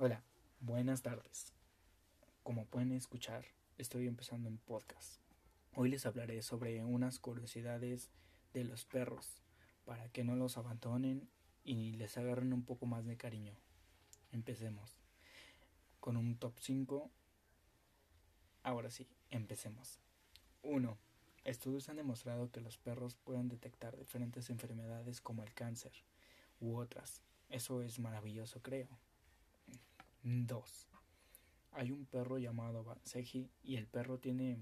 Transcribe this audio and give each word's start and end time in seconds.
Hola, 0.00 0.22
buenas 0.60 1.02
tardes. 1.02 1.52
Como 2.44 2.66
pueden 2.66 2.92
escuchar, 2.92 3.44
estoy 3.78 4.06
empezando 4.06 4.48
un 4.48 4.58
podcast. 4.58 5.18
Hoy 5.74 5.88
les 5.88 6.06
hablaré 6.06 6.40
sobre 6.42 6.84
unas 6.84 7.18
curiosidades 7.18 8.08
de 8.52 8.62
los 8.62 8.84
perros 8.84 9.42
para 9.84 10.08
que 10.10 10.22
no 10.22 10.36
los 10.36 10.56
abandonen 10.56 11.28
y 11.64 11.94
les 11.94 12.16
agarren 12.16 12.52
un 12.52 12.64
poco 12.64 12.86
más 12.86 13.06
de 13.06 13.16
cariño. 13.16 13.56
Empecemos 14.30 15.00
con 15.98 16.16
un 16.16 16.36
top 16.36 16.54
5. 16.60 17.10
Ahora 18.62 18.92
sí, 18.92 19.08
empecemos. 19.30 19.98
1. 20.62 20.96
Estudios 21.42 21.88
han 21.88 21.96
demostrado 21.96 22.52
que 22.52 22.60
los 22.60 22.78
perros 22.78 23.16
pueden 23.16 23.48
detectar 23.48 23.96
diferentes 23.96 24.48
enfermedades 24.48 25.20
como 25.20 25.42
el 25.42 25.52
cáncer 25.54 25.90
u 26.60 26.76
otras. 26.76 27.20
Eso 27.48 27.82
es 27.82 27.98
maravilloso, 27.98 28.62
creo. 28.62 28.86
2. 30.28 30.88
Hay 31.72 31.90
un 31.90 32.04
perro 32.04 32.36
llamado 32.38 32.84
Banseji 32.84 33.50
y 33.62 33.76
el 33.76 33.86
perro 33.86 34.18
tiene 34.18 34.58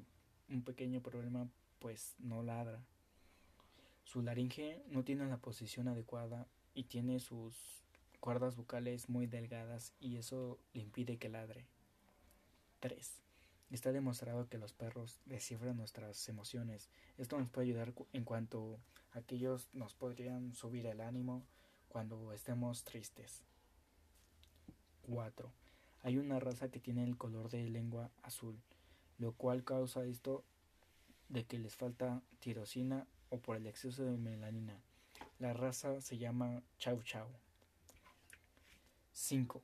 un 0.48 0.62
pequeño 0.62 1.02
problema 1.02 1.48
pues 1.80 2.14
no 2.18 2.45
ladra. 2.45 2.84
Su 4.04 4.23
laringe 4.23 4.84
no 4.88 5.02
tiene 5.02 5.26
la 5.26 5.38
posición 5.38 5.88
adecuada 5.88 6.46
y 6.73 6.84
tiene 6.84 7.18
sus 7.18 7.82
cuerdas 8.20 8.54
vocales 8.54 9.09
muy 9.09 9.26
delgadas 9.26 9.92
y 9.98 10.18
eso 10.18 10.60
le 10.73 10.82
impide 10.82 11.18
que 11.18 11.28
ladre. 11.28 11.66
3. 12.78 13.20
Está 13.73 13.90
demostrado 13.90 14.48
que 14.48 14.59
los 14.59 14.73
perros 14.73 15.20
descifran 15.24 15.76
nuestras 15.76 16.28
emociones. 16.28 16.88
Esto 17.18 17.38
nos 17.38 17.51
puede 17.51 17.66
ayudar 17.66 17.92
en 18.12 18.23
cuanto 18.23 18.78
a 19.10 19.23
que 19.23 19.34
ellos 19.34 19.68
nos 19.73 19.95
podrían 19.95 20.54
subir 20.54 20.87
el 20.87 21.01
ánimo 21.01 21.45
cuando 21.88 22.32
estemos 22.32 22.84
tristes. 22.84 23.42
4. 25.02 25.52
Hay 26.06 26.19
una 26.19 26.38
raza 26.38 26.69
que 26.69 26.78
tiene 26.78 27.02
el 27.02 27.16
color 27.16 27.51
de 27.51 27.69
lengua 27.69 28.12
azul, 28.23 28.56
lo 29.18 29.32
cual 29.32 29.65
causa 29.65 30.04
esto 30.04 30.45
de 31.29 31.45
que 31.45 31.59
les 31.59 31.74
falta 31.74 32.23
tirosina 32.38 33.09
o 33.29 33.38
por 33.40 33.57
el 33.57 33.66
exceso 33.66 34.04
de 34.04 34.16
melanina. 34.16 34.80
La 35.40 35.52
raza 35.52 36.01
se 36.01 36.16
llama 36.16 36.63
Chau 36.79 37.02
Chau. 37.02 37.26
5. 39.15 39.60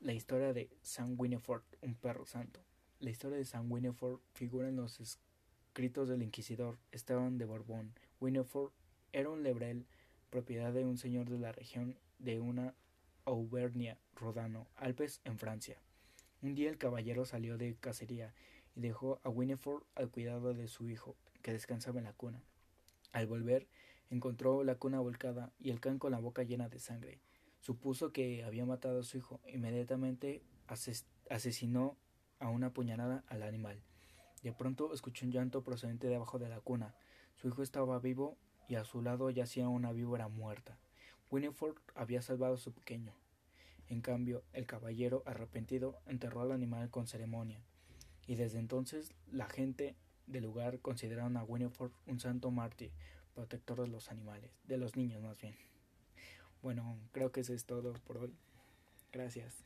La 0.00 0.14
historia 0.14 0.54
de 0.54 0.70
San 0.80 1.16
Winifred, 1.18 1.60
un 1.82 1.92
perro 1.96 2.24
santo. 2.24 2.60
La 3.00 3.10
historia 3.10 3.36
de 3.36 3.44
San 3.44 3.70
Winifred 3.70 4.16
figura 4.32 4.70
en 4.70 4.76
los 4.76 5.00
escritos 5.00 6.08
del 6.08 6.22
inquisidor 6.22 6.78
Esteban 6.92 7.36
de 7.36 7.44
Borbón. 7.44 7.92
Winifred 8.20 8.70
era 9.12 9.28
un 9.28 9.42
lebrel, 9.42 9.84
propiedad 10.30 10.72
de 10.72 10.86
un 10.86 10.96
señor 10.96 11.28
de 11.28 11.38
la 11.38 11.52
región 11.52 11.98
de 12.18 12.40
una 12.40 12.72
Auvernia, 13.26 13.98
Rodano, 14.14 14.68
Alpes, 14.76 15.20
en 15.24 15.36
Francia. 15.36 15.82
Un 16.42 16.54
día 16.54 16.70
el 16.70 16.78
caballero 16.78 17.26
salió 17.26 17.58
de 17.58 17.74
cacería 17.74 18.32
y 18.76 18.80
dejó 18.80 19.20
a 19.24 19.28
Winifred 19.28 19.82
al 19.96 20.10
cuidado 20.10 20.54
de 20.54 20.68
su 20.68 20.88
hijo, 20.88 21.16
que 21.42 21.52
descansaba 21.52 21.98
en 21.98 22.04
la 22.04 22.12
cuna. 22.12 22.40
Al 23.12 23.26
volver, 23.26 23.66
encontró 24.10 24.62
la 24.62 24.76
cuna 24.76 25.00
volcada 25.00 25.52
y 25.58 25.70
el 25.70 25.80
can 25.80 25.98
con 25.98 26.12
la 26.12 26.20
boca 26.20 26.44
llena 26.44 26.68
de 26.68 26.78
sangre. 26.78 27.20
Supuso 27.60 28.12
que 28.12 28.44
había 28.44 28.64
matado 28.64 29.00
a 29.00 29.02
su 29.02 29.16
hijo. 29.18 29.40
Inmediatamente 29.52 30.44
asesinó 31.28 31.96
a 32.38 32.48
una 32.48 32.72
puñalada 32.72 33.24
al 33.26 33.42
animal. 33.42 33.82
De 34.44 34.52
pronto 34.52 34.94
escuchó 34.94 35.26
un 35.26 35.32
llanto 35.32 35.64
procedente 35.64 36.06
de 36.06 36.14
abajo 36.14 36.38
de 36.38 36.48
la 36.48 36.60
cuna. 36.60 36.94
Su 37.34 37.48
hijo 37.48 37.64
estaba 37.64 37.98
vivo 37.98 38.38
y 38.68 38.76
a 38.76 38.84
su 38.84 39.02
lado 39.02 39.30
yacía 39.30 39.68
una 39.68 39.90
víbora 39.90 40.28
muerta. 40.28 40.78
Winifred 41.30 41.74
había 41.94 42.22
salvado 42.22 42.54
a 42.54 42.58
su 42.58 42.72
pequeño. 42.72 43.12
En 43.88 44.00
cambio, 44.00 44.42
el 44.52 44.66
caballero, 44.66 45.22
arrepentido, 45.26 45.98
enterró 46.06 46.42
al 46.42 46.52
animal 46.52 46.90
con 46.90 47.06
ceremonia, 47.06 47.60
y 48.26 48.34
desde 48.34 48.58
entonces 48.58 49.12
la 49.30 49.48
gente 49.48 49.96
del 50.26 50.44
lugar 50.44 50.80
consideraron 50.80 51.36
a 51.36 51.44
Winifred 51.44 51.90
un 52.06 52.18
santo 52.18 52.50
mártir, 52.50 52.90
protector 53.34 53.80
de 53.80 53.88
los 53.88 54.10
animales, 54.10 54.50
de 54.64 54.76
los 54.78 54.96
niños 54.96 55.22
más 55.22 55.38
bien. 55.38 55.56
Bueno, 56.62 56.98
creo 57.12 57.30
que 57.30 57.40
eso 57.40 57.52
es 57.52 57.64
todo 57.64 57.92
por 58.04 58.18
hoy. 58.18 58.34
Gracias. 59.12 59.64